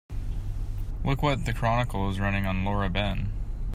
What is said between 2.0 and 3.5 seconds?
is running on Laura Ben.